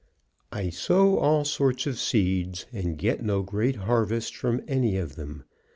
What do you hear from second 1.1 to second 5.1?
all sorts of seeds, and get no great harvest from any